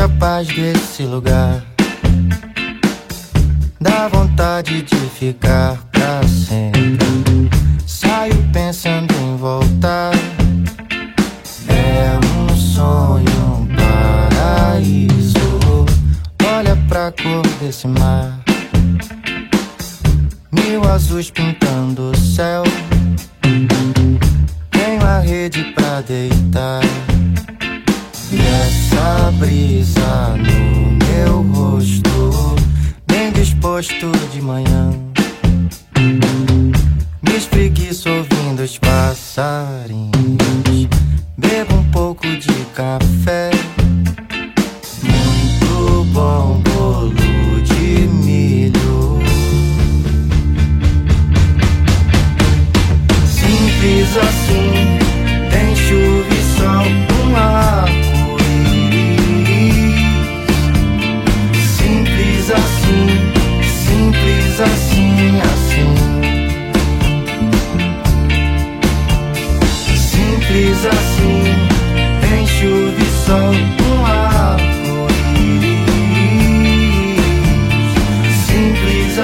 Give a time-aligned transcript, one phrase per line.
[0.00, 1.62] a paz desse lugar.
[3.78, 7.50] Dá vontade de ficar pra sempre.
[7.86, 10.12] Saio pensando em voltar.
[11.68, 13.26] É um sonho,
[13.58, 15.84] um paraíso.
[16.46, 18.40] Olha pra cor desse mar.
[20.50, 22.62] Mil azuis pintando o céu.
[24.70, 26.80] Tenho a rede pra deitar.
[28.32, 32.54] Essa brisa no meu rosto,
[33.06, 34.90] bem disposto de manhã.
[37.22, 40.10] Me espreguiço ouvindo os passarinhos.
[41.36, 43.19] Bebo um pouco de café.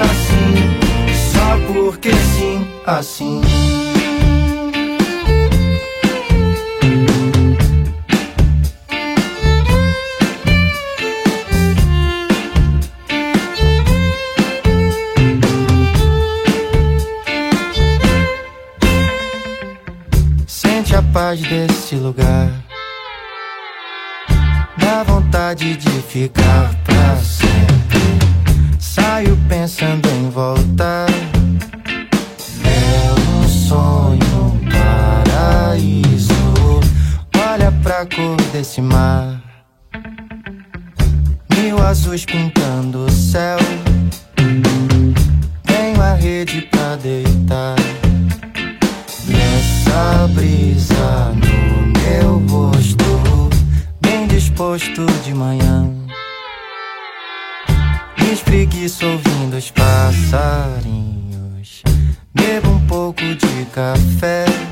[0.01, 0.55] Assim,
[1.31, 3.41] só porque sim, assim.
[20.47, 22.49] Sente a paz desse lugar.
[24.77, 27.76] Dá vontade de ficar pra sempre.
[29.07, 31.07] Saio pensando em voltar.
[32.65, 36.33] É um sonho, um paraíso.
[37.49, 39.41] Olha pra cor desse mar.
[41.55, 43.57] Mil azuis pintando o céu.
[45.63, 47.77] Tenho a rede pra deitar.
[49.25, 53.49] E essa brisa no meu rosto,
[54.01, 55.96] bem disposto de manhã.
[58.27, 60.11] Me espreguiço ouvindo os passarinhos.
[62.33, 64.66] Bebo um pouco de café.